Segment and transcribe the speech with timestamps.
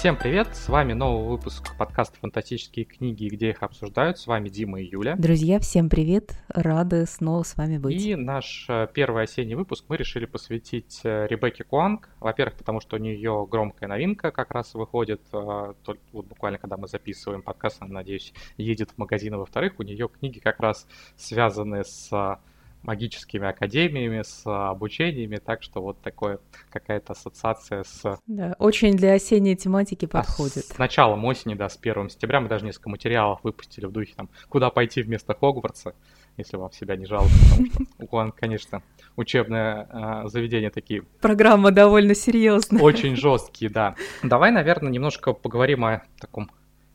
[0.00, 0.56] Всем привет!
[0.56, 4.18] С вами новый выпуск подкаста «Фантастические книги», где их обсуждают.
[4.18, 5.14] С вами Дима и Юля.
[5.14, 6.42] Друзья, всем привет!
[6.48, 8.02] Рады снова с вами быть.
[8.02, 12.08] И наш э, первый осенний выпуск мы решили посвятить э, Ребекке Куанг.
[12.18, 15.74] Во-первых, потому что у нее громкая новинка как раз выходит, э,
[16.12, 19.36] вот буквально когда мы записываем подкаст, она, надеюсь, едет в магазин.
[19.36, 20.86] Во-вторых, у нее книги как раз
[21.18, 22.40] связаны с
[22.82, 26.38] магическими академиями, с обучениями, так что вот такое
[26.70, 28.18] какая-то ассоциация с...
[28.26, 30.66] Да, очень для осенней тематики подходит.
[30.70, 34.14] А с началом осени, да, с 1 сентября мы даже несколько материалов выпустили в духе
[34.16, 35.94] там, куда пойти вместо Хогвартса,
[36.36, 38.82] если вам себя не жалко, потому что у Куан, конечно,
[39.16, 39.88] учебное
[40.24, 41.02] э, заведение такие.
[41.20, 42.82] Программа довольно серьезная.
[42.82, 43.94] Очень жесткие, да.
[44.22, 46.50] Давай, наверное, немножко поговорим о таком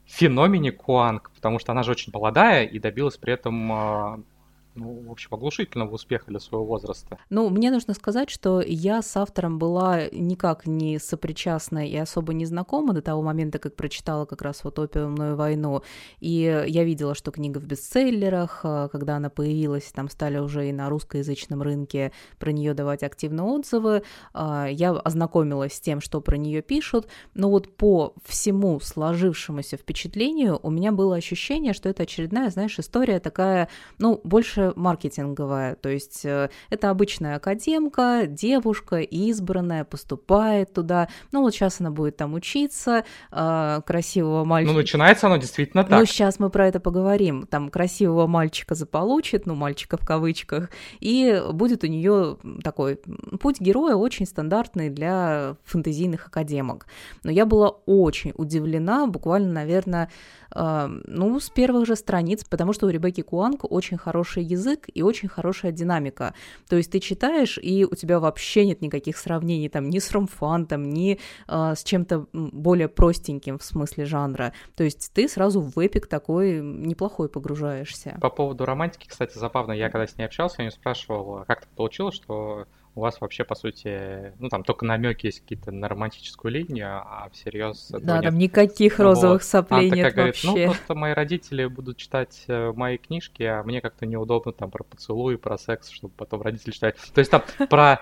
[0.05, 4.25] феномене Куанг, потому что она же очень молодая и добилась при этом
[4.75, 7.17] ну, в общем, оглушительного успеха для своего возраста.
[7.29, 12.45] Ну, мне нужно сказать, что я с автором была никак не сопричастна и особо не
[12.45, 15.81] знакома до того момента, как прочитала как раз вот «Опиумную войну».
[16.19, 20.73] И я видела, что книга в бестселлерах, а, когда она появилась, там стали уже и
[20.73, 24.03] на русскоязычном рынке про нее давать активные отзывы.
[24.33, 30.59] А, я ознакомилась с тем, что про нее пишут, но вот по всему сложившемуся впечатлению
[30.61, 36.25] у меня было ощущение, что это очередная, знаешь, история такая, ну, больше маркетинговая, то есть
[36.25, 43.03] э, это обычная академка, девушка избранная, поступает туда, ну вот сейчас она будет там учиться,
[43.31, 44.73] э, красивого мальчика...
[44.73, 45.99] Ну начинается оно действительно так.
[45.99, 51.41] Ну сейчас мы про это поговорим, там красивого мальчика заполучит, ну мальчика в кавычках, и
[51.51, 52.99] будет у нее такой
[53.41, 56.87] путь героя очень стандартный для фэнтезийных академок.
[57.23, 60.09] Но я была очень удивлена, буквально, наверное,
[60.55, 64.54] э, ну, с первых же страниц, потому что у Ребекки Куанг очень хороший язык
[64.93, 66.33] и очень хорошая динамика.
[66.67, 70.89] То есть ты читаешь, и у тебя вообще нет никаких сравнений там ни с ромфантом,
[70.89, 74.53] ни э, с чем-то более простеньким в смысле жанра.
[74.75, 78.17] То есть ты сразу в эпик такой неплохой погружаешься.
[78.21, 81.69] По поводу романтики, кстати, забавно, я когда с ней общался, я не спрашивал, как так
[81.69, 86.51] получилось, что у вас вообще, по сути, ну, там только намеки есть какие-то на романтическую
[86.51, 88.25] линию, а всерьез Да, нет.
[88.25, 89.47] там никаких розовых вот.
[89.47, 90.65] соплей Она нет говорит, вообще.
[90.67, 94.83] Ну, просто мои родители будут читать э, мои книжки, а мне как-то неудобно там про
[94.83, 96.95] поцелуй, про секс, чтобы потом родители читать.
[97.13, 98.01] То есть там про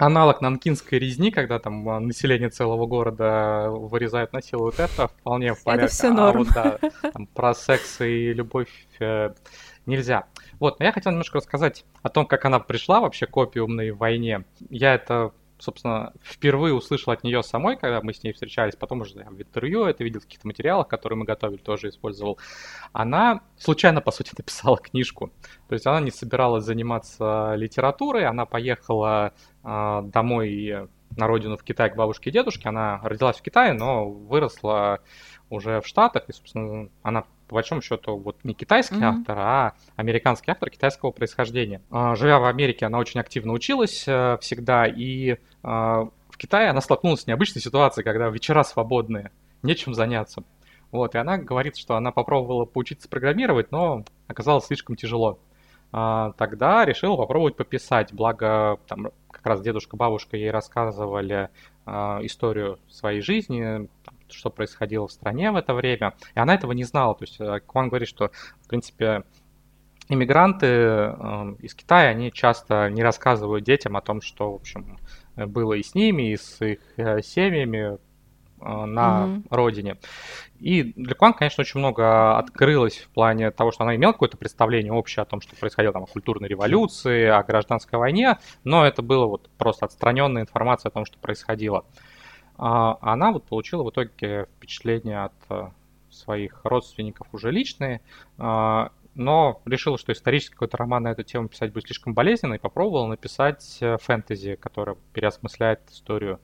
[0.00, 5.86] аналог нанкинской резни, когда там а, население целого города вырезают, насилуют, это вполне в порядке.
[5.86, 6.36] Это все норм.
[6.36, 9.30] А вот, да, там, про секс и любовь э,
[9.86, 10.24] нельзя.
[10.60, 14.44] Вот, но я хотел немножко рассказать о том, как она пришла вообще к опиумной войне.
[14.68, 19.14] Я это собственно, впервые услышал от нее самой, когда мы с ней встречались, потом уже
[19.14, 22.38] в интервью это видел в каких-то материалах, которые мы готовили, тоже использовал.
[22.92, 25.32] Она случайно, по сути, написала книжку.
[25.68, 31.90] То есть она не собиралась заниматься литературой, она поехала э, домой на родину в Китай
[31.90, 32.68] к бабушке и дедушке.
[32.68, 35.00] Она родилась в Китае, но выросла
[35.48, 39.18] уже в Штатах, и, собственно, она по большому счету вот не китайский mm-hmm.
[39.18, 41.82] автор, а американский автор китайского происхождения.
[41.90, 46.80] А, живя в Америке, она очень активно училась э, всегда, и а, в Китае она
[46.80, 49.32] столкнулась с необычной ситуацией, когда вечера свободные,
[49.64, 50.44] нечем заняться.
[50.92, 55.40] Вот, и она говорит, что она попробовала поучиться программировать, но оказалось слишком тяжело.
[55.90, 61.48] А, тогда решила попробовать пописать, благо там как раз дедушка, бабушка ей рассказывали
[62.22, 66.84] историю своей жизни, там, что происходило в стране в это время, и она этого не
[66.84, 67.14] знала.
[67.14, 68.30] То есть э, Кван говорит, что,
[68.62, 69.24] в принципе,
[70.08, 74.98] иммигранты э, из Китая, они часто не рассказывают детям о том, что, в общем,
[75.36, 77.98] было и с ними, и с их э, семьями
[78.62, 79.42] на mm-hmm.
[79.50, 79.96] родине.
[80.58, 84.92] И для Кван, конечно, очень много открылось в плане того, что она имела какое-то представление
[84.92, 89.26] общее о том, что происходило там о культурной революции, о гражданской войне, но это было
[89.26, 91.86] вот просто отстраненная информация о том, что происходило.
[92.62, 95.70] А она вот получила в итоге впечатление от э,
[96.10, 98.02] своих родственников уже личные,
[98.36, 102.58] а, но решила, что исторический какой-то роман на эту тему писать будет слишком болезненно, и
[102.58, 106.38] попробовала написать э, фэнтези, которое переосмысляет историю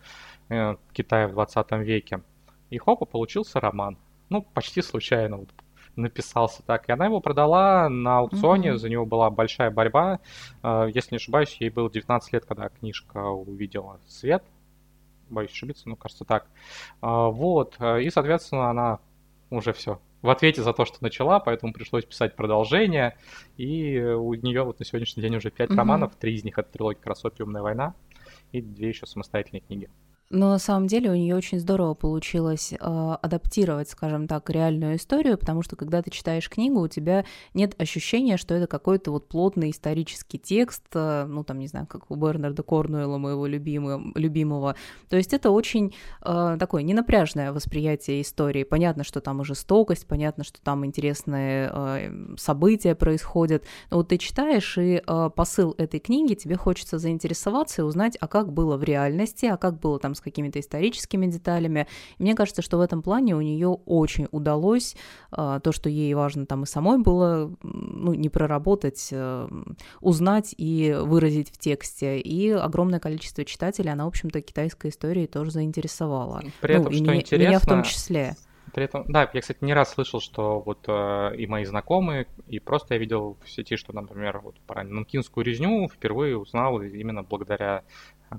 [0.49, 2.23] э, Китая в 20 веке.
[2.70, 3.99] И хопа, получился роман.
[4.31, 5.50] Ну, почти случайно вот
[5.96, 6.88] написался так.
[6.88, 8.79] И она его продала на аукционе, mm-hmm.
[8.79, 10.20] за него была большая борьба.
[10.62, 14.43] Если не ошибаюсь, ей было 19 лет, когда книжка увидела свет
[15.28, 16.46] боюсь ошибиться, но кажется так.
[17.00, 19.00] А, вот, э, и, соответственно, она
[19.50, 23.17] уже все в ответе за то, что начала, поэтому пришлось писать продолжение,
[23.56, 25.76] и у нее вот на сегодняшний день уже пять mm-hmm.
[25.76, 27.94] романов, три из них это трилогия «Красопиумная война»,
[28.52, 29.88] и две еще самостоятельные книги.
[30.31, 35.38] Но на самом деле у нее очень здорово получилось э, адаптировать, скажем так, реальную историю,
[35.38, 37.25] потому что когда ты читаешь книгу, у тебя
[37.55, 42.11] нет ощущения, что это какой-то вот плотный исторический текст, э, ну там, не знаю, как
[42.11, 44.75] у Бернарда Корнуэлла, моего любимого, любимого.
[45.08, 48.64] То есть это очень э, такое ненапряжное восприятие истории.
[48.64, 53.62] Понятно, что там и жестокость, понятно, что там интересные э, события происходят.
[53.90, 58.26] Но вот ты читаешь, и э, посыл этой книги тебе хочется заинтересоваться и узнать, а
[58.26, 61.86] как было в реальности, а как было там с какими-то историческими деталями.
[62.18, 64.96] И мне кажется, что в этом плане у нее очень удалось
[65.32, 69.48] э, то, что ей важно там и самой было, ну, не проработать, э,
[70.00, 72.18] узнать и выразить в тексте.
[72.18, 76.42] И огромное количество читателей она, в общем-то, китайской историей тоже заинтересовала.
[76.60, 78.36] При этом, ну, что и интересно, меня в том числе.
[78.76, 82.58] При этом, да, я, кстати, не раз слышал, что вот э, и мои знакомые, и
[82.58, 87.84] просто я видел в сети, что, например, вот про нанкинскую резню впервые узнал именно благодаря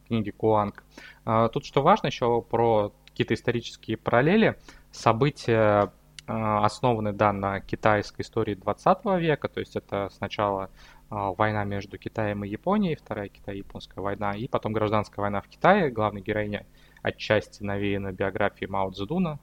[0.05, 0.83] книги Куанг.
[1.25, 4.59] А, тут что важно еще про какие-то исторические параллели.
[4.91, 5.91] События
[6.27, 10.69] а, основаны, да, на китайской истории 20 века, то есть это сначала
[11.09, 15.89] а, война между Китаем и Японией, вторая Китай-японская война, и потом гражданская война в Китае.
[15.89, 16.67] Главная героиня
[17.01, 19.39] отчасти навеяна биографией Мао Цзэдуна,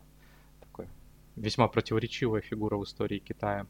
[1.37, 3.67] весьма противоречивая фигура в истории Китая.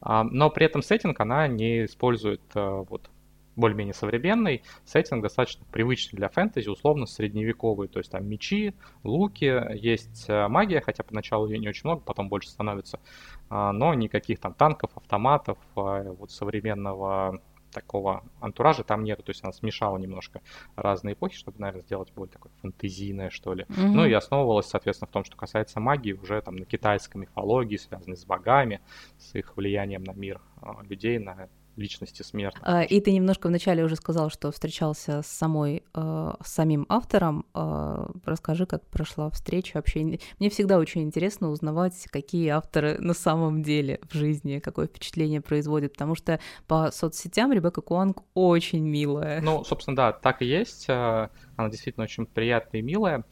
[0.00, 3.10] Но при этом сеттинг она не использует вот
[3.56, 10.26] более-менее современный, сеттинг достаточно привычный для фэнтези, условно средневековый, то есть там мечи, луки, есть
[10.28, 13.00] э, магия, хотя поначалу ее не очень много, потом больше становится,
[13.48, 17.40] а, но никаких там танков, автоматов, а, вот современного
[17.74, 20.40] такого антуража там нету, то есть она смешала немножко
[20.76, 23.64] разные эпохи, чтобы, наверное, сделать более такое фэнтезийное, что ли.
[23.64, 23.92] Mm-hmm.
[23.92, 28.16] Ну и основывалась, соответственно, в том, что касается магии, уже там на китайской мифологии, связанной
[28.16, 28.80] с богами,
[29.18, 32.62] с их влиянием на мир а, людей, на личности смертных.
[32.64, 37.46] А, и ты немножко вначале уже сказал, что встречался с самой, э, с самим автором.
[37.54, 40.18] Э, расскажи, как прошла встреча вообще.
[40.38, 45.92] Мне всегда очень интересно узнавать, какие авторы на самом деле в жизни, какое впечатление производят,
[45.92, 49.40] потому что по соцсетям Ребекка Куанг очень милая.
[49.40, 50.88] Ну, собственно, да, так и есть.
[50.88, 51.30] Она
[51.70, 53.24] действительно очень приятная и милая.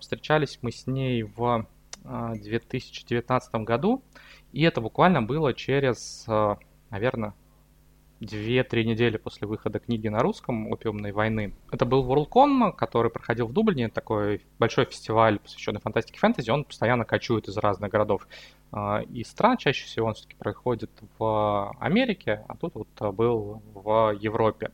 [0.00, 1.66] Встречались мы с ней в
[2.04, 4.02] 2019 году,
[4.52, 6.26] и это буквально было через,
[6.90, 7.34] наверное,
[8.24, 11.54] две-три недели после выхода книги на русском «Опиумной войны».
[11.70, 16.50] Это был WorldCon, который проходил в Дублине, такой большой фестиваль, посвященный фантастике и фэнтези.
[16.50, 18.26] Он постоянно кочует из разных городов
[18.72, 19.56] а, и стран.
[19.56, 24.70] Чаще всего он все-таки проходит в Америке, а тут вот был в Европе.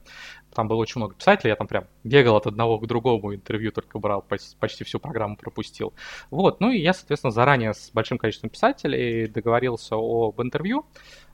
[0.55, 3.99] Там было очень много писателей, я там прям бегал от одного к другому, интервью только
[3.99, 4.25] брал,
[4.59, 5.93] почти всю программу пропустил.
[6.31, 10.87] Вот, ну и я, соответственно, заранее с большим количеством писателей договорился об интервью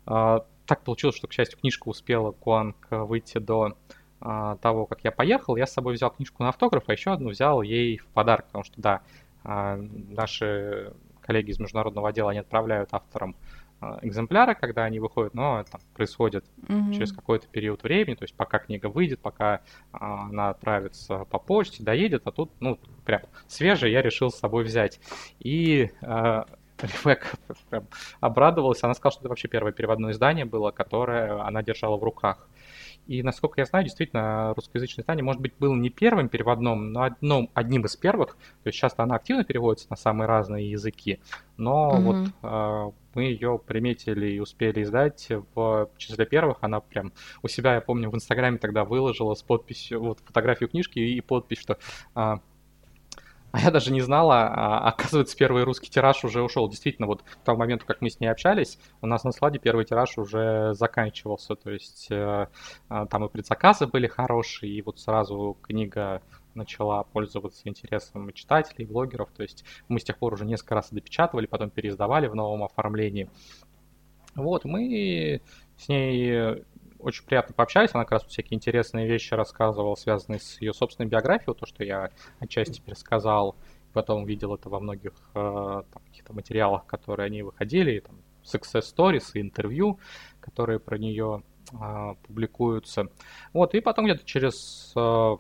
[0.05, 3.77] а, так получилось, что, к счастью, книжка успела Куанг выйти до
[4.21, 5.57] а, того, как я поехал.
[5.57, 8.65] Я с собой взял книжку на автограф, а еще одну взял ей в подарок, потому
[8.65, 9.03] что, да,
[9.45, 13.37] а, наши коллеги из международного отдела, они отправляют авторам
[13.79, 16.93] а, экземпляры, когда они выходят, но это происходит mm-hmm.
[16.95, 19.61] через какой-то период времени, то есть пока книга выйдет, пока
[19.93, 24.65] а, она отправится по почте, доедет, а тут, ну, прям свежий я решил с собой
[24.65, 24.99] взять.
[25.41, 26.47] И а,
[26.81, 27.37] Ребекка
[27.71, 27.87] прям
[28.21, 28.83] обрадовалась.
[28.83, 32.49] Она сказала, что это вообще первое переводное издание было, которое она держала в руках.
[33.07, 37.51] И, насколько я знаю, действительно, русскоязычное издание, может быть, было не первым переводным, но одном,
[37.55, 38.37] одним из первых.
[38.65, 41.21] То есть часто она активно переводится на самые разные языки.
[41.57, 42.03] Но mm-hmm.
[42.03, 46.59] вот э, мы ее приметили и успели издать в числе первых.
[46.63, 47.13] Она прям
[47.43, 51.61] у себя, я помню, в Инстаграме тогда выложила с подписью, вот фотографию книжки и подпись,
[51.61, 51.79] что
[52.17, 52.35] э,
[53.57, 56.69] а я даже не знала, а, оказывается, первый русский тираж уже ушел.
[56.69, 59.87] Действительно, вот к тому моменту, как мы с ней общались, у нас на складе первый
[59.87, 61.55] тираж уже заканчивался.
[61.55, 62.49] То есть э,
[62.91, 66.21] а, там и предзаказы были хорошие, и вот сразу книга
[66.55, 69.31] начала пользоваться интересом читателей, блогеров.
[69.35, 73.31] То есть мы с тех пор уже несколько раз допечатывали, потом переиздавали в новом оформлении.
[74.35, 75.41] Вот, мы
[75.79, 76.63] с ней
[77.07, 77.91] очень приятно пообщались.
[77.95, 82.11] Она как раз всякие интересные вещи рассказывала, связанные с ее собственной биографией, то, что я
[82.41, 83.55] отчасти пересказал.
[83.93, 89.41] Потом видел это во многих э, каких-то материалах, которые они выходили, там, success stories и
[89.41, 90.01] интервью,
[90.41, 93.09] которые про нее э, публикуются.
[93.53, 95.37] Вот, и потом где-то через э,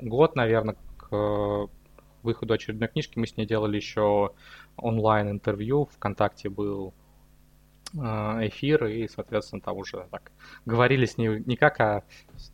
[0.00, 1.66] год, наверное, к э,
[2.22, 4.32] выходу очередной книжки мы с ней делали еще
[4.78, 5.88] онлайн интервью.
[5.92, 6.94] Вконтакте был
[7.94, 10.32] эфир, и, соответственно, там уже так
[10.64, 12.04] говорили с ней не как о,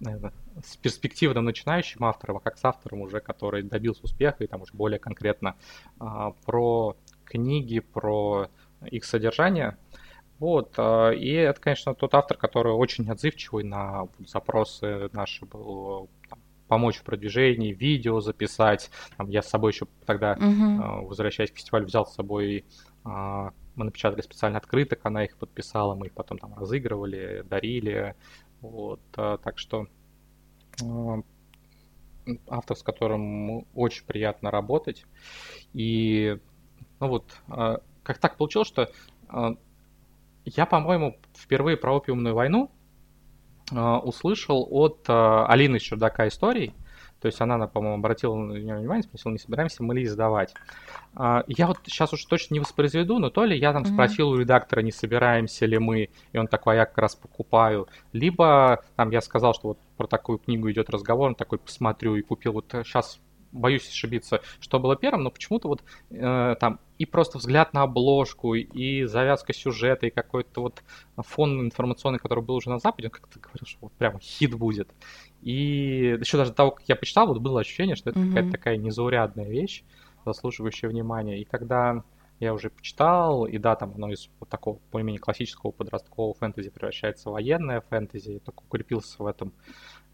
[0.00, 0.32] наверное,
[0.64, 4.74] с перспективным начинающим автором, а как с автором уже, который добился успеха, и там уже
[4.74, 5.56] более конкретно
[5.98, 8.48] а, про книги, про
[8.84, 9.76] их содержание.
[10.38, 16.40] Вот, а, и это, конечно, тот автор, который очень отзывчивый на запросы наши был там,
[16.68, 18.90] помочь в продвижении, видео записать.
[19.16, 21.06] Там, я с собой еще тогда, uh-huh.
[21.06, 22.64] возвращаясь к фестивалю, взял с собой
[23.04, 28.14] а, мы напечатали специально открыток, она их подписала, мы их потом там разыгрывали, дарили.
[28.60, 29.86] Вот, а, так что
[32.48, 35.04] автор, с которым очень приятно работать.
[35.72, 36.38] И,
[37.00, 37.36] ну вот,
[38.02, 38.90] как так получилось, что
[40.44, 42.70] я, по-моему, впервые про опиумную войну
[43.70, 46.74] услышал от Алины из Чердака историй.
[47.22, 50.52] То есть она, по-моему, обратила на нее внимание, спросила, не собираемся мы ли издавать.
[51.14, 53.94] А, я вот сейчас уж точно не воспроизведу, но то ли я там mm-hmm.
[53.94, 57.86] спросил у редактора, не собираемся ли мы, и он такой, «А я как раз покупаю.
[58.12, 62.22] Либо там я сказал, что вот про такую книгу идет разговор, он такой, посмотрю и
[62.22, 62.54] купил.
[62.54, 63.20] Вот сейчас
[63.52, 68.54] боюсь ошибиться, что было первым, но почему-то вот э, там и просто взгляд на обложку,
[68.54, 70.82] и завязка сюжета, и какой-то вот
[71.16, 74.88] фон информационный, который был уже на Западе, он как-то говорил, что вот прямо хит будет.
[75.42, 78.28] И еще даже того, как я почитал, вот было ощущение, что это mm-hmm.
[78.28, 79.82] какая-то такая незаурядная вещь,
[80.24, 81.40] заслуживающая внимания.
[81.40, 82.04] И когда
[82.38, 87.28] я уже почитал, и да, там оно из вот такого более-менее классического подросткового фэнтези превращается
[87.28, 89.52] в военное фэнтези, я только укрепился в этом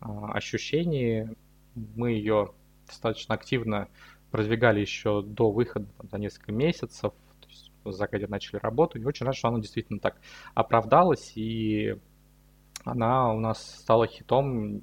[0.00, 1.34] э, ощущении.
[1.74, 2.52] Мы ее
[2.86, 3.88] достаточно активно
[4.30, 9.24] продвигали еще до выхода, там, за несколько месяцев, то есть Закаде начали работу, и очень
[9.24, 10.16] рад, что оно действительно так
[10.54, 11.96] оправдалось, и
[12.84, 14.82] она у нас стала хитом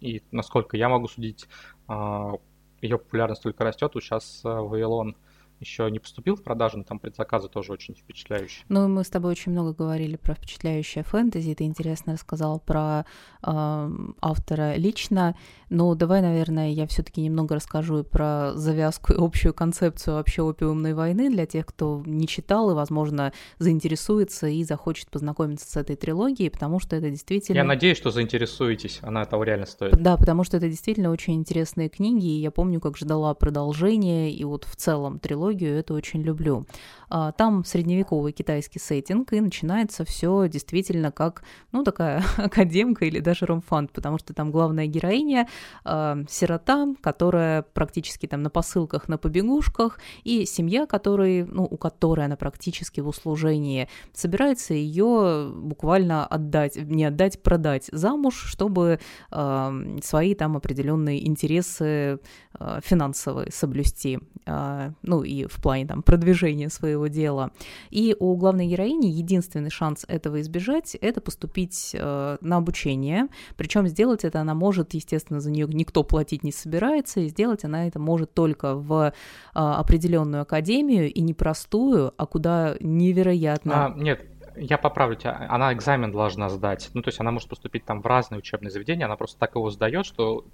[0.00, 1.48] и насколько я могу судить,
[1.86, 2.34] а,
[2.80, 3.92] ее популярность только растет.
[3.94, 5.16] Вот сейчас а, Вавилон
[5.60, 8.64] еще не поступил в продажу, но там предзаказы тоже очень впечатляющие.
[8.68, 13.04] Ну, мы с тобой очень много говорили про впечатляющее фэнтези, ты интересно рассказал про
[13.42, 13.90] э,
[14.20, 15.36] автора лично,
[15.68, 20.42] но давай, наверное, я все таки немного расскажу и про завязку и общую концепцию вообще
[20.42, 25.96] опиумной войны для тех, кто не читал и, возможно, заинтересуется и захочет познакомиться с этой
[25.96, 27.58] трилогией, потому что это действительно...
[27.58, 30.00] Я надеюсь, что заинтересуетесь, она этого реально стоит.
[30.00, 34.42] Да, потому что это действительно очень интересные книги, и я помню, как ждала продолжения, и
[34.44, 36.66] вот в целом трилогия мифологию, это очень люблю.
[37.08, 41.42] А, там средневековый китайский сеттинг, и начинается все действительно как,
[41.72, 45.48] ну, такая академка или даже ромфант, потому что там главная героиня
[45.84, 52.26] э, сирота, которая практически там на посылках, на побегушках, и семья, которой, ну, у которой
[52.26, 59.00] она практически в услужении, собирается ее буквально отдать, не отдать, продать замуж, чтобы
[59.32, 62.20] э, свои там определенные интересы
[62.58, 67.50] э, финансовые соблюсти, э, ну, и в плане там продвижения своего дела.
[67.90, 73.28] И у главной героини единственный шанс этого избежать– это поступить э, на обучение.
[73.56, 77.86] Причем сделать это она может, естественно, за нее никто платить не собирается, и сделать она
[77.86, 79.12] это может только в э,
[79.54, 83.86] определенную академию, и не простую, а куда невероятно...
[83.86, 84.24] А, нет,
[84.56, 86.90] я поправлю тебя, она экзамен должна сдать.
[86.94, 89.70] Ну, то есть она может поступить там в разные учебные заведения, она просто так его
[89.70, 90.44] сдает, что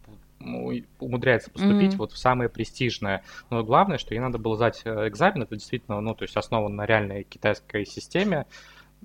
[0.99, 1.99] умудряется поступить mm-hmm.
[1.99, 3.23] вот в самое престижное.
[3.51, 6.77] Но главное, что ей надо было сдать э, экзамен, это действительно, ну, то есть основан
[6.77, 8.47] на реальной китайской системе,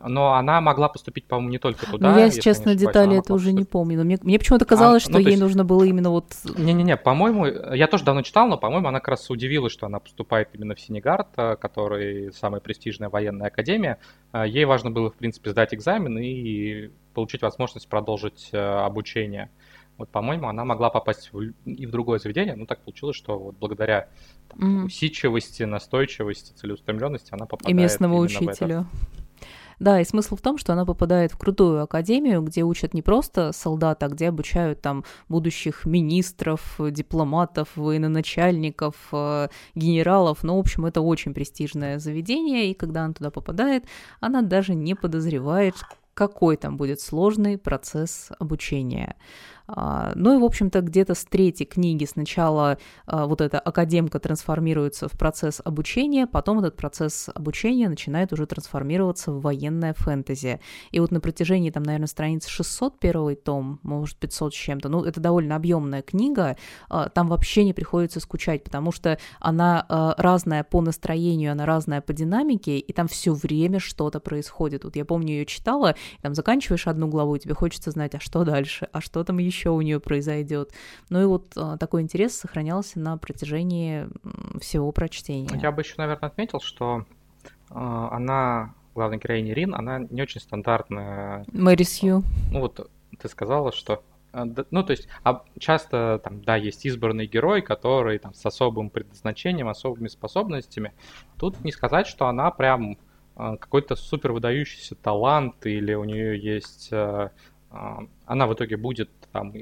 [0.03, 2.11] но она могла поступить, по-моему, не только туда.
[2.11, 3.97] Ну, я, если честно, детали это уже не помню.
[3.97, 5.41] Но мне, мне почему-то казалось, а, что ну, ей есть...
[5.41, 6.33] нужно было именно вот...
[6.57, 10.49] Не-не-не, по-моему, я тоже давно читал, но, по-моему, она как раз удивилась, что она поступает
[10.53, 13.99] именно в Синегард, э, который самая престижная военная академия.
[14.33, 19.49] Э, ей важно было, в принципе, сдать экзамен и получить возможность продолжить обучение.
[20.01, 23.55] Вот, по-моему, она могла попасть в, и в другое заведение, но так получилось, что вот
[23.59, 24.09] благодаря
[24.49, 24.85] там, mm.
[24.85, 28.87] усидчивости, настойчивости, целеустремленности она попадает и местному учителю.
[29.77, 33.51] Да, и смысл в том, что она попадает в крутую академию, где учат не просто
[33.51, 40.43] солдата, а где обучают там будущих министров, дипломатов, военачальников, э, генералов.
[40.43, 43.85] Ну, в общем, это очень престижное заведение, и когда она туда попадает,
[44.19, 45.75] она даже не подозревает,
[46.13, 49.15] какой там будет сложный процесс обучения.
[49.67, 55.07] А, ну и, в общем-то, где-то с третьей книги сначала а, вот эта академка трансформируется
[55.07, 60.59] в процесс обучения, потом этот процесс обучения начинает уже трансформироваться в военное фэнтези.
[60.91, 65.03] И вот на протяжении, там, наверное, страниц 600 первый том, может, 500 с чем-то, ну,
[65.03, 66.57] это довольно объемная книга,
[66.89, 69.85] а, там вообще не приходится скучать, потому что она
[70.17, 74.83] разная по настроению, она разная по динамике, и там все время что-то происходит.
[74.83, 78.43] Вот я помню, ее читала, там заканчиваешь одну главу, и тебе хочется знать, а что
[78.43, 80.71] дальше, а что там еще еще у нее произойдет.
[81.09, 84.07] Ну и вот а, такой интерес сохранялся на протяжении
[84.59, 85.49] всего прочтения.
[85.61, 87.05] Я бы еще, наверное, отметил, что
[87.69, 91.45] а, она, главная героиня Рин, она не очень стандартная.
[91.51, 92.23] Мэри Сью.
[92.51, 92.89] Ну вот
[93.19, 95.09] ты сказала, что а, ну, то есть,
[95.59, 100.93] часто там, да, есть избранный герой, который там с особым предназначением, особыми способностями.
[101.37, 102.97] Тут не сказать, что она прям
[103.35, 106.91] какой-то супер выдающийся талант или у нее есть
[108.25, 109.53] она в итоге будет там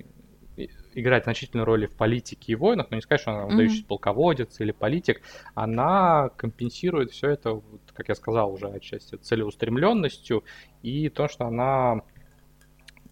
[0.93, 3.87] играть значительную роль в политике и войнах, но не сказать, что она выдающийся mm-hmm.
[3.87, 5.21] полководец или политик,
[5.55, 7.61] она компенсирует все это,
[7.93, 10.43] как я сказал уже отчасти, целеустремленностью
[10.81, 12.01] и то, что она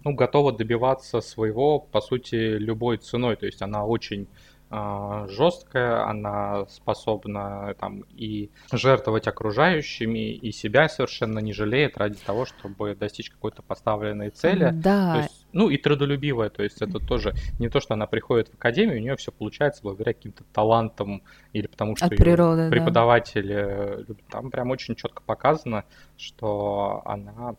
[0.04, 3.36] ну, готова добиваться своего, по сути, любой ценой.
[3.36, 4.28] То есть она очень а,
[4.70, 12.96] жесткая, она способна там и жертвовать окружающими, и себя совершенно не жалеет ради того, чтобы
[12.96, 14.72] достичь какой-то поставленной цели.
[14.74, 15.14] Да.
[15.14, 18.56] То есть, ну и трудолюбивая, то есть это тоже не то, что она приходит в
[18.56, 24.16] академию, у нее все получается благодаря каким-то талантам или потому что От природы, преподаватели, да.
[24.30, 25.86] там прям очень четко показано,
[26.18, 27.56] что она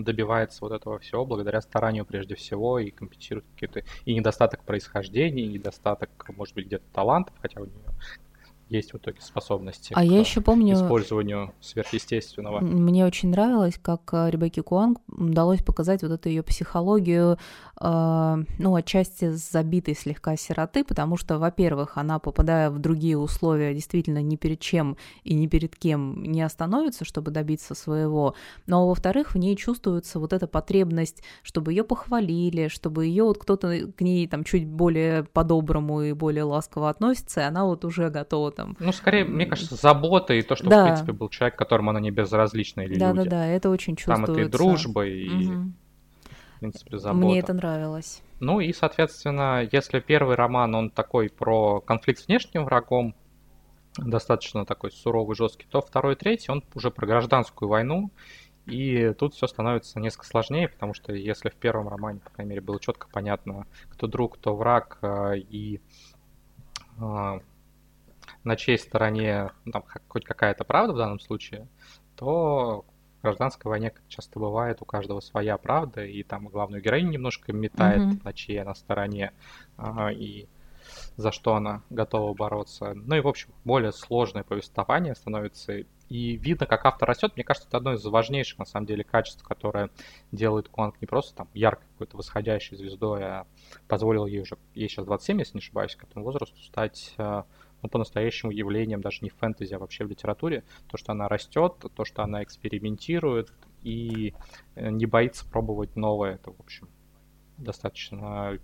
[0.00, 5.48] добивается вот этого всего благодаря старанию прежде всего и компенсирует какие-то и недостаток происхождения, и
[5.48, 7.74] недостаток, может быть, где-то талантов, хотя у нее
[8.68, 12.60] есть в итоге способности а к я еще помню, использованию сверхъестественного.
[12.60, 17.38] Мне очень нравилось, как э, Ребекке Куанг удалось показать вот эту ее психологию,
[17.80, 24.22] э, ну, отчасти забитой слегка сироты, потому что, во-первых, она, попадая в другие условия, действительно
[24.22, 28.34] ни перед чем и ни перед кем не остановится, чтобы добиться своего,
[28.66, 33.92] но, во-вторых, в ней чувствуется вот эта потребность, чтобы ее похвалили, чтобы ее вот кто-то
[33.96, 38.57] к ней там чуть более по-доброму и более ласково относится, и она вот уже готова
[38.58, 38.76] там.
[38.80, 40.82] Ну, скорее, мне кажется, забота и то, что, да.
[40.82, 43.18] в принципе, был человек, которому она не безразлична или да, люди.
[43.18, 44.26] Да-да-да, это очень чувствуется.
[44.26, 45.72] Там это и дружба, и, угу.
[46.56, 47.24] в принципе, забота.
[47.24, 48.20] Мне это нравилось.
[48.40, 53.14] Ну и, соответственно, если первый роман, он такой про конфликт с внешним врагом,
[53.96, 58.10] достаточно такой суровый, жесткий, то второй и третий, он уже про гражданскую войну,
[58.66, 62.60] и тут все становится несколько сложнее, потому что если в первом романе, по крайней мере,
[62.60, 65.80] было четко понятно, кто друг, кто враг, э, и
[67.00, 67.40] э,
[68.44, 71.68] на чьей стороне ну, там, хоть какая-то правда в данном случае,
[72.16, 72.84] то
[73.18, 77.52] в гражданской войне, как часто бывает, у каждого своя правда, и там главную героиню немножко
[77.52, 78.24] метает, mm-hmm.
[78.24, 79.32] на чьей она стороне,
[79.76, 80.46] а, и
[81.16, 82.94] за что она готова бороться.
[82.94, 85.84] Ну и, в общем, более сложное повествование становится.
[86.08, 87.32] И видно, как автор растет.
[87.36, 89.90] Мне кажется, это одно из важнейших, на самом деле, качеств, которое
[90.32, 93.46] делает Куанг не просто там яркой какой-то восходящей звездой, а
[93.88, 97.44] позволил ей уже, ей сейчас 27, если не ошибаюсь, к этому возрасту стать а,
[97.82, 100.64] ну, по-настоящему явлением даже не в фэнтези, а вообще в литературе.
[100.88, 104.34] То, что она растет, то, что она экспериментирует и
[104.74, 106.34] э, не боится пробовать новое.
[106.34, 106.88] Это, в общем,
[107.56, 108.58] достаточно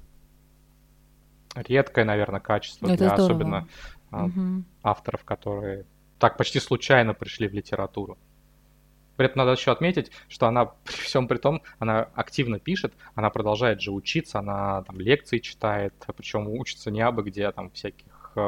[1.55, 3.25] редкое, наверное, качество Это для здорово.
[3.25, 3.69] особенно
[4.11, 4.65] угу.
[4.83, 5.87] авторов, которые
[6.19, 8.19] так почти случайно пришли в литературу.
[9.17, 13.31] При этом надо еще отметить, что она при всем при том, она активно пишет, она
[13.31, 18.33] продолжает же учиться, она там лекции читает, причем учится не абы где, а там всяких
[18.37, 18.41] э,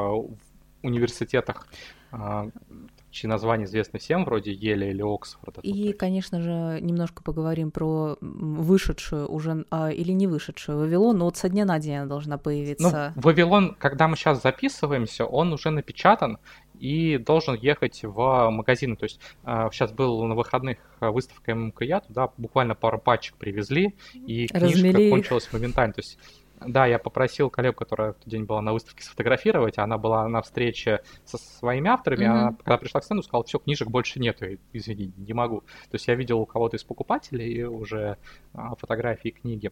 [0.83, 1.67] университетах,
[2.13, 2.49] а,
[3.11, 5.61] чьи названия известны всем, вроде Еля или Оксфорда.
[5.63, 11.37] И, конечно же, немножко поговорим про вышедшую уже, а, или не вышедшую Вавилон, но вот
[11.37, 13.13] со дня на день она должна появиться.
[13.15, 16.39] Ну, Вавилон, когда мы сейчас записываемся, он уже напечатан
[16.79, 18.97] и должен ехать в магазины.
[18.97, 24.47] То есть сейчас а, был на выходных выставка ММКЯ, туда буквально пару пачек привезли, и
[24.47, 25.11] книжка Размели.
[25.11, 25.95] кончилась моментально.
[25.95, 26.19] То есть
[26.61, 29.79] да, я попросил коллегу, которая в тот день была на выставке, сфотографировать.
[29.79, 32.25] Она была на встрече со своими авторами.
[32.25, 32.31] Mm-hmm.
[32.31, 34.47] Она, когда пришла к стенду, сказала, все, книжек больше нету.
[34.73, 35.61] Извини, не могу.
[35.61, 38.17] То есть я видел у кого-то из покупателей уже
[38.55, 39.71] а, фотографии книги.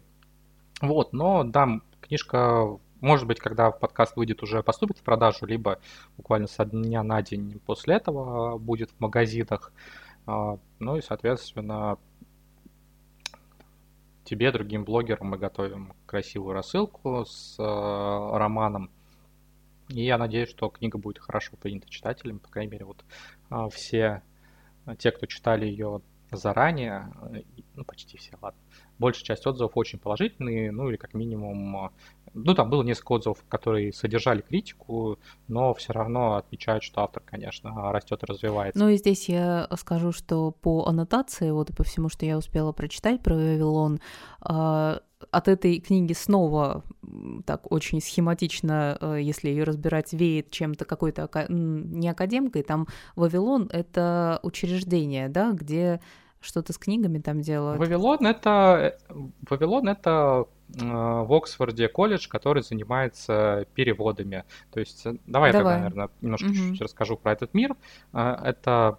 [0.80, 5.78] Вот, но да, книжка, может быть, когда подкаст выйдет, уже поступит в продажу, либо
[6.16, 9.72] буквально со дня на день после этого будет в магазинах.
[10.26, 11.98] А, ну и, соответственно,
[14.24, 18.90] тебе, другим блогерам мы готовим красивую рассылку с э, романом.
[19.88, 22.38] И я надеюсь, что книга будет хорошо принята читателям.
[22.38, 23.04] По крайней мере, вот
[23.50, 24.22] э, все
[24.98, 26.00] те, кто читали ее
[26.32, 27.42] заранее, э,
[27.74, 28.60] ну почти все, ладно,
[28.98, 31.90] большая часть отзывов очень положительные, ну или как минимум,
[32.32, 37.92] ну там было несколько отзывов, которые содержали критику, но все равно отмечают, что автор, конечно,
[37.92, 38.78] растет и развивается.
[38.78, 42.72] Ну и здесь я скажу, что по аннотации, вот и по всему, что я успела
[42.72, 44.00] прочитать про Вавилон,
[44.40, 46.82] а, от этой книги снова
[47.46, 52.62] так очень схематично, э, если ее разбирать, веет чем-то какой-то не академкой.
[52.62, 56.00] Там Вавилон— это учреждение, да, где
[56.44, 57.78] что-то с книгами там делают.
[57.78, 58.96] Вавилон это
[59.48, 64.44] Вавилон это э, в Оксфорде колледж, который занимается переводами.
[64.72, 65.52] То есть э, давай, давай.
[65.52, 66.54] я тогда, наверное, немножко угу.
[66.54, 67.74] чуть-чуть расскажу про этот мир.
[68.12, 68.98] Э, это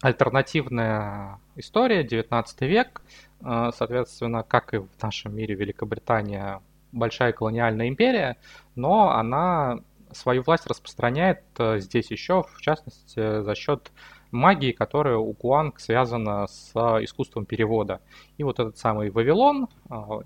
[0.00, 3.02] альтернативная история, 19 век.
[3.40, 6.60] Соответственно, как и в нашем мире Великобритания
[6.92, 8.36] большая колониальная империя,
[8.74, 9.80] но она
[10.12, 13.92] свою власть распространяет здесь еще, в частности, за счет
[14.34, 18.00] магии, которая у Куанг связана с искусством перевода.
[18.36, 20.20] И вот этот самый Вавилон, а,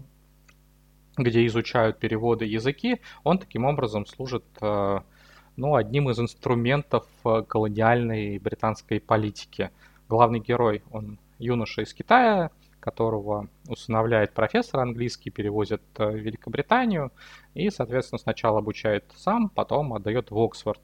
[1.16, 7.04] где изучают переводы языки, он таким образом служит ну, одним из инструментов
[7.48, 9.70] колониальной британской политики.
[10.08, 17.12] Главный герой, он юноша из Китая, которого усыновляет профессор английский, перевозит в Великобританию
[17.54, 20.80] и, соответственно, сначала обучает сам, потом отдает в Оксфорд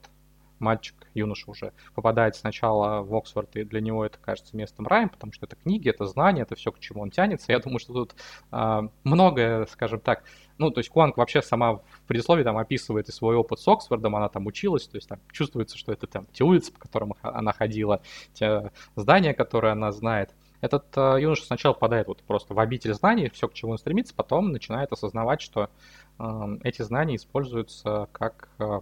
[0.59, 5.33] мальчик, юноша уже, попадает сначала в Оксфорд, и для него это кажется местом раем, потому
[5.33, 7.51] что это книги, это знания, это все, к чему он тянется.
[7.51, 8.15] Я думаю, что тут
[8.51, 10.23] э, многое, скажем так,
[10.57, 14.15] ну, то есть Куанг вообще сама в предисловии там описывает и свой опыт с Оксфордом,
[14.15, 17.51] она там училась, то есть там чувствуется, что это там те улицы, по которым она
[17.51, 18.01] ходила,
[18.33, 20.33] те здания, которые она знает.
[20.61, 24.15] Этот э, юноша сначала попадает вот просто в обитель знаний, все, к чему он стремится,
[24.15, 25.69] потом начинает осознавать, что
[26.17, 28.81] э, эти знания используются как э,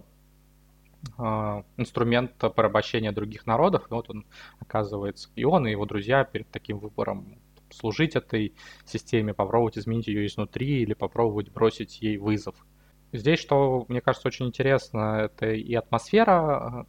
[1.76, 3.86] инструмент порабощения других народов.
[3.90, 4.26] И вот он
[4.58, 7.38] оказывается, и он, и его друзья перед таким выбором
[7.70, 12.54] служить этой системе, попробовать изменить ее изнутри или попробовать бросить ей вызов.
[13.12, 16.86] Здесь, что мне кажется очень интересно, это и атмосфера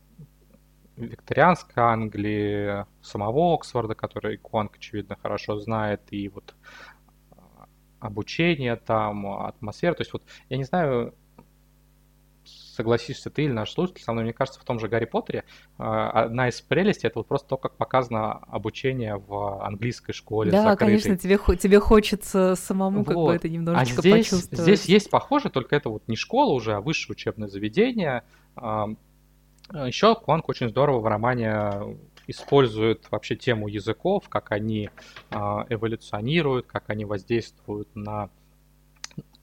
[0.96, 6.56] викторианской Англии, самого Оксфорда, который Куанг, очевидно, хорошо знает, и вот
[8.00, 9.94] обучение там, атмосфера.
[9.94, 11.14] То есть вот, я не знаю,
[12.76, 15.44] согласишься ты или наш слушатель со мной, мне кажется, в том же Гарри Поттере
[15.78, 20.52] а, одна из прелестей это вот просто то, как показано обучение в английской школе.
[20.52, 20.80] Да, закрытой.
[20.80, 23.08] конечно, тебе, тебе хочется самому вот.
[23.08, 24.64] как бы это немножечко а здесь, почувствовать.
[24.64, 28.24] Здесь есть похоже, только это вот не школа уже, а высшее учебное заведение.
[28.56, 28.90] А,
[29.72, 34.90] Еще Кванг очень здорово в романе использует вообще тему языков, как они
[35.30, 38.30] эволюционируют, как они воздействуют на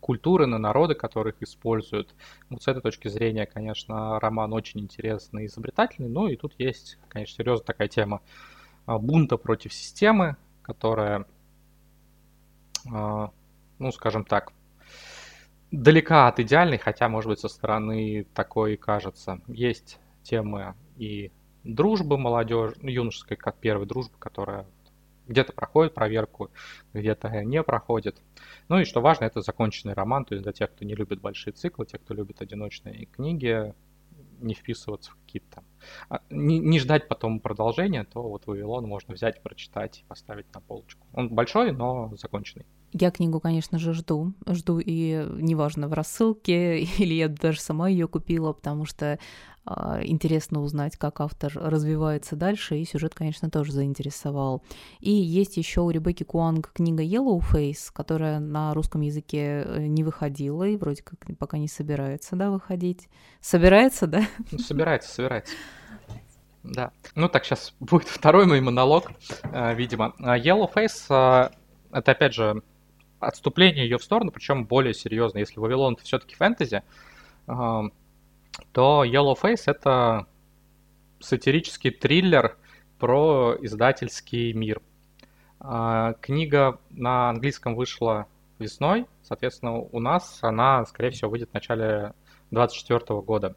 [0.03, 2.15] культуры, на народы, которых используют.
[2.51, 6.11] Вот с этой точки зрения, конечно, роман очень интересный и изобретательный.
[6.11, 8.21] Ну и тут есть, конечно, серьезная такая тема
[8.85, 11.25] а, бунта против системы, которая,
[12.93, 13.31] а,
[13.79, 14.53] ну, скажем так,
[15.71, 19.41] далека от идеальной, хотя, может быть, со стороны такой и кажется.
[19.47, 21.31] Есть темы и
[21.63, 24.67] дружбы молодежи, юношеской, как первой дружбы, которая
[25.33, 26.51] где-то проходит проверку,
[26.93, 28.23] где-то не проходит.
[28.69, 31.53] Ну и что важно, это законченный роман, то есть для тех, кто не любит большие
[31.53, 33.75] циклы, тех, кто любит одиночные книги,
[34.41, 35.63] не вписываться в какие-то.
[36.09, 40.61] А, не, не ждать потом продолжения, то вот Вавилон можно взять, прочитать и поставить на
[40.61, 41.07] полочку.
[41.13, 42.67] Он большой, но законченный.
[42.93, 44.35] Я книгу, конечно же, жду.
[44.47, 49.19] Жду и неважно в рассылке, или я даже сама ее купила, потому что
[49.65, 54.63] а, интересно узнать, как автор развивается дальше, и сюжет, конечно, тоже заинтересовал.
[55.01, 60.03] И есть еще у Ребекки Куанг книга Yellow Face, которая на русском языке э, не
[60.03, 63.09] выходила и вроде как пока не собирается, да, выходить.
[63.41, 64.23] Собирается, да?
[64.51, 65.55] Ну, собирается, собирается.
[66.65, 66.91] Да.
[67.15, 69.13] Ну так, сейчас будет второй мой монолог,
[69.45, 70.15] э, видимо.
[70.19, 71.51] А, Yellow Face э,
[71.93, 72.63] это опять же
[73.27, 75.39] отступление ее в сторону, причем более серьезно.
[75.39, 76.83] Если Вавилон это все-таки фэнтези,
[77.47, 80.27] то Yellowface— это
[81.21, 82.57] сатирический триллер
[82.99, 84.81] про издательский мир.
[85.61, 88.27] А, книга на английском вышла
[88.59, 92.15] весной, соответственно, у нас она, скорее всего, выйдет в начале
[92.51, 93.57] 2024 года.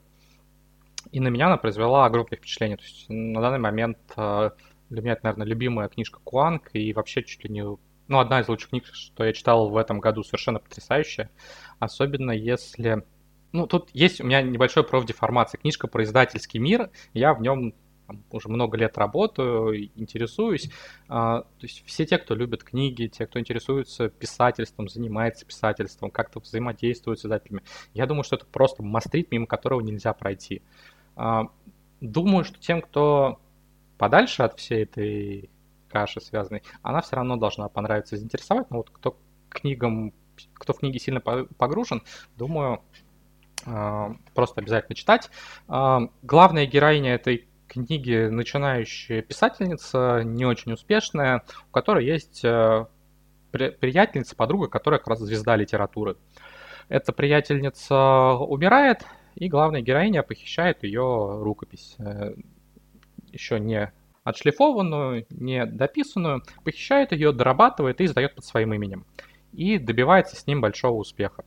[1.12, 2.78] И на меня она произвела огромное впечатление.
[2.78, 4.54] То есть на данный момент а,
[4.90, 8.48] для меня это, наверное, любимая книжка Куанг и вообще чуть ли не ну, одна из
[8.48, 11.30] лучших книг, что я читал в этом году, совершенно потрясающая.
[11.80, 13.04] Особенно если
[13.56, 15.58] ну, тут есть у меня небольшой профдеформация.
[15.58, 16.90] Книжка про издательский мир.
[17.14, 17.74] Я в нем
[18.32, 20.70] уже много лет работаю, интересуюсь.
[21.08, 26.40] А, то есть все те, кто любит книги, те, кто интересуется писательством, занимается писательством, как-то
[26.40, 27.64] взаимодействует с издателями,
[27.94, 30.62] я думаю, что это просто мастрит, мимо которого нельзя пройти.
[31.16, 31.46] А,
[32.02, 33.40] думаю, что тем, кто
[33.98, 35.50] подальше от всей этой
[35.96, 38.70] каши связанной, она все равно должна понравиться, заинтересовать.
[38.70, 40.14] Но вот кто книгам,
[40.54, 42.04] кто в книги сильно погружен,
[42.36, 42.82] думаю,
[43.66, 45.30] а, просто обязательно читать.
[45.70, 52.86] А, главная героиня этой книги начинающая писательница, не очень успешная, у которой есть э,
[53.52, 56.18] приятельница, подруга, которая как раз звезда литературы.
[56.90, 59.06] Эта приятельница умирает,
[59.36, 61.96] и главная героиня похищает ее рукопись.
[62.00, 62.36] Э,
[63.32, 63.92] Еще не
[64.26, 69.06] отшлифованную, не дописанную, похищает ее, дорабатывает и издает под своим именем.
[69.54, 71.46] И добивается с ним большого успеха.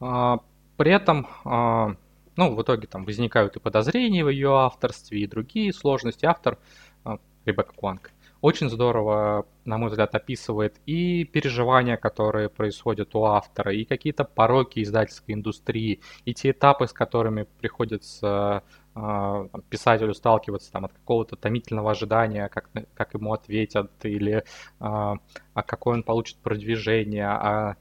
[0.00, 0.40] А,
[0.76, 1.94] при этом, а,
[2.34, 6.24] ну, в итоге там возникают и подозрения в ее авторстве, и другие сложности.
[6.24, 6.58] Автор,
[7.04, 8.10] а, Ребекка Куанг,
[8.40, 14.82] очень здорово, на мой взгляд, описывает и переживания, которые происходят у автора, и какие-то пороки
[14.82, 18.62] издательской индустрии, и те этапы, с которыми приходится
[18.98, 24.42] э, писателю сталкиваться там, от какого-то томительного ожидания, как, как ему ответят, или э,
[24.80, 25.18] а
[25.54, 27.76] какое он получит продвижение, а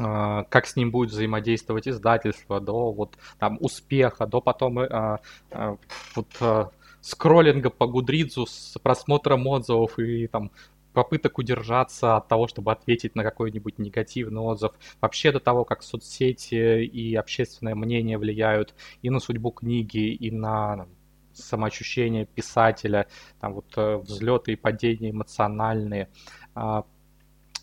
[0.00, 5.76] а, как с ним будет взаимодействовать издательство, до вот там успеха, до потом а, а,
[6.14, 10.50] вот а, скроллинга по Гудридзу с просмотром отзывов и там
[10.92, 16.84] попыток удержаться от того, чтобы ответить на какой-нибудь негативный отзыв, вообще до того, как соцсети
[16.84, 20.86] и общественное мнение влияют и на судьбу книги, и на
[21.32, 23.06] самоощущение писателя,
[23.40, 26.08] там вот э, взлеты и падения эмоциональные.
[26.54, 26.84] А,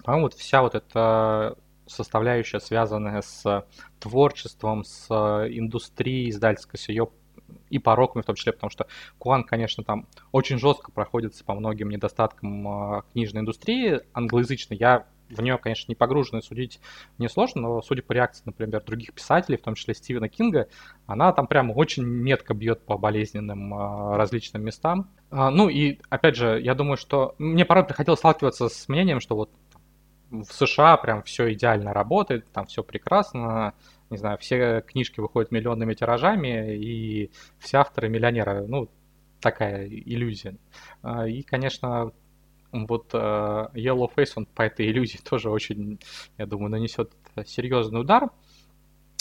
[0.03, 3.65] по-моему, вот вся вот эта составляющая, связанная с
[3.99, 7.09] творчеством, с индустрией издательской, с ее
[7.69, 11.89] и пороками в том числе, потому что Куан, конечно, там очень жестко проходится по многим
[11.89, 14.77] недостаткам э, книжной индустрии англоязычной.
[14.77, 16.79] Я в нее, конечно, не погружен и судить
[17.17, 20.67] мне сложно, но судя по реакции, например, других писателей, в том числе Стивена Кинга,
[21.05, 25.09] она там прямо очень метко бьет по болезненным э, различным местам.
[25.29, 29.35] А, ну и, опять же, я думаю, что мне порой приходилось сталкиваться с мнением, что
[29.35, 29.49] вот
[30.29, 33.73] в США прям все идеально работает, там все прекрасно,
[34.09, 38.65] не знаю, все книжки выходят миллионными тиражами, и все авторы миллионеры.
[38.67, 38.89] Ну,
[39.39, 40.57] такая иллюзия.
[41.01, 42.11] А, и, конечно,
[42.71, 45.99] вот uh, Yellow Face, он по этой иллюзии тоже очень,
[46.37, 47.11] я думаю, нанесет
[47.45, 48.29] серьезный удар.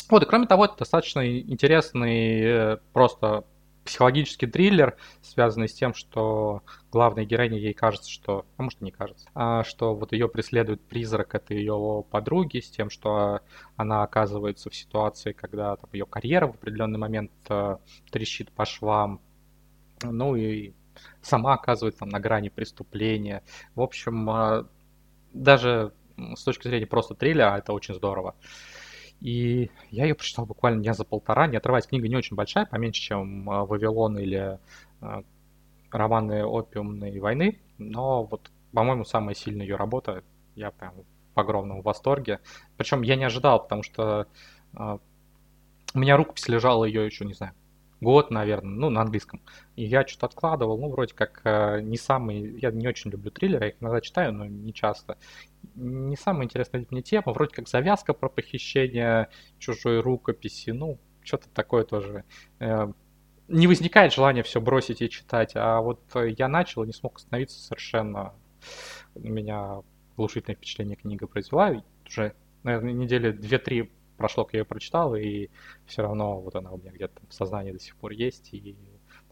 [0.08, 3.44] Вот, и кроме того, это достаточно интересный э, просто
[3.86, 9.28] психологический триллер, связанный с тем, что главной героине ей кажется, что, а может не кажется,
[9.34, 13.40] а, что вот ее преследует призрак этой ее подруги, с тем, что
[13.76, 17.78] она оказывается в ситуации, когда там, ее карьера в определенный момент а,
[18.10, 19.20] трещит по швам,
[20.02, 20.74] ну и
[21.22, 23.42] сама оказывается там на грани преступления.
[23.74, 24.68] В общем, а,
[25.32, 25.92] даже
[26.34, 28.34] с точки зрения просто триллера это очень здорово.
[29.20, 31.86] И я ее прочитал буквально дня за полтора, не отрываясь.
[31.86, 34.58] Книга не очень большая, поменьше, чем а, «Вавилон» или
[35.00, 35.22] а,
[35.90, 40.22] романы опиумной войны, но вот, по-моему, самая сильная ее работа.
[40.54, 40.94] Я прям
[41.34, 42.40] в огромном восторге.
[42.76, 44.26] Причем я не ожидал, потому что
[44.74, 44.98] э,
[45.94, 47.52] у меня рукопись лежала ее еще, не знаю,
[48.00, 49.40] год, наверное, ну, на английском.
[49.74, 52.58] И я что-то откладывал, ну, вроде как э, не самый...
[52.60, 55.16] Я не очень люблю триллеры, я их иногда читаю, но не часто.
[55.74, 59.28] Не самая интересная мне тема, вроде как завязка про похищение
[59.58, 62.24] чужой рукописи, ну, что-то такое тоже.
[62.60, 62.92] Э,
[63.48, 67.58] не возникает желания все бросить и читать, а вот я начал и не смог остановиться
[67.60, 68.34] совершенно.
[69.14, 69.82] У меня
[70.16, 71.82] глушительное впечатление книга произвела.
[72.06, 75.48] Уже, наверное, недели две-три прошло, как я ее прочитал, и
[75.86, 78.76] все равно вот она у меня где-то в сознании до сих пор есть, и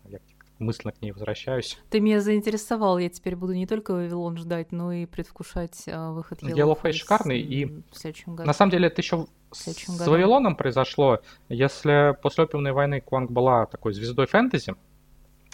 [0.07, 0.19] я
[0.59, 1.79] мысленно к ней возвращаюсь.
[1.91, 6.43] Ты меня заинтересовал, я теперь буду не только Вавилон ждать, но и предвкушать а, выход
[6.43, 7.83] Yellow, Yellow Face шикарный, и
[8.27, 10.11] на самом деле это еще с году.
[10.11, 11.21] Вавилоном произошло.
[11.49, 14.75] Если после Опиумной войны Куанг была такой звездой фэнтези,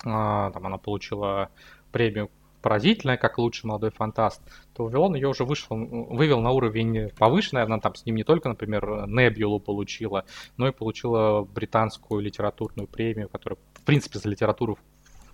[0.04, 1.50] а, там она получила
[1.92, 2.30] премию
[2.62, 4.42] поразительная, как лучший молодой фантаст,
[4.74, 8.48] то Вавилон ее уже вышел, вывел на уровень повыше, наверное, там с ним не только,
[8.48, 10.24] например, Небюлу получила,
[10.56, 14.78] но и получила британскую литературную премию, которая, в принципе, за литературу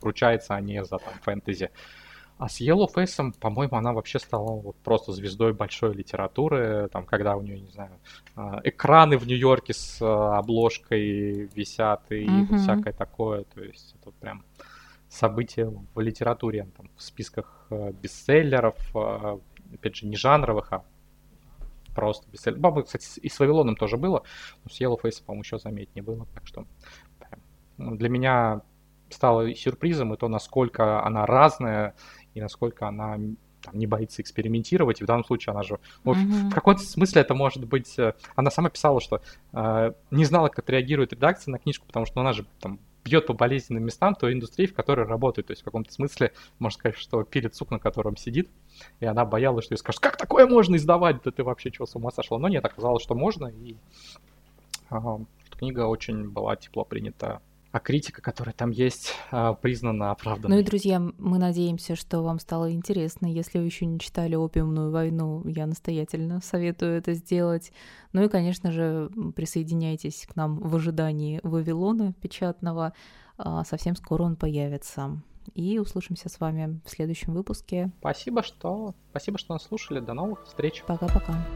[0.00, 1.70] вручается, а не за там, фэнтези.
[2.38, 7.34] А с Yellow Face, по-моему, она вообще стала вот просто звездой большой литературы, там, когда
[7.34, 7.92] у нее, не знаю,
[8.34, 12.56] а, экраны в Нью-Йорке с а, обложкой висят и mm-hmm.
[12.58, 14.44] всякое такое, то есть это прям
[15.16, 19.38] событие в литературе, там, в списках э, бестселлеров, э,
[19.74, 20.84] опять же, не жанровых, а
[21.94, 22.60] просто бестселлеров.
[22.60, 24.22] Баба, кстати, и с Вавилоном тоже было,
[24.64, 26.66] но с Yellow Face, по-моему, еще заметнее было, так что
[27.78, 28.62] ну, для меня
[29.10, 31.94] стало сюрпризом и то, насколько она разная
[32.34, 33.18] и насколько она
[33.62, 35.78] там, не боится экспериментировать, и в данном случае она же...
[36.04, 36.50] В, mm-hmm.
[36.50, 37.98] в каком-то смысле это может быть...
[37.98, 39.20] Э, она сама писала, что
[39.52, 43.26] э, не знала, как отреагирует редакция на книжку, потому что ну, она же там бьет
[43.26, 45.46] по болезненным местам той индустрии, в которой работает.
[45.46, 48.50] То есть в каком-то смысле, можно сказать, что пилит сук, на котором сидит,
[48.98, 51.94] и она боялась, что ей скажут, как такое можно издавать, да ты вообще чего с
[51.94, 52.38] ума сошла.
[52.38, 53.76] Но нет, оказалось, что можно, и
[54.90, 54.96] э,
[55.50, 57.40] книга очень была тепло принята
[57.72, 60.56] а критика, которая там есть, а, признана оправданной.
[60.56, 63.26] Ну и, друзья, мы надеемся, что вам стало интересно.
[63.26, 67.72] Если вы еще не читали «Опиумную войну», я настоятельно советую это сделать.
[68.12, 72.92] Ну и, конечно же, присоединяйтесь к нам в ожидании «Вавилона» печатного.
[73.38, 75.20] А, совсем скоро он появится.
[75.54, 77.92] И услышимся с вами в следующем выпуске.
[78.00, 80.00] Спасибо, что, спасибо, что нас слушали.
[80.00, 80.82] До новых встреч.
[80.86, 81.46] Пока-пока.